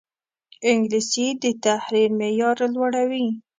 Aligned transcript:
انګلیسي 0.69 1.27
د 1.43 1.43
تحریر 1.65 2.09
معیار 2.19 2.57
لوړوي 2.73 3.27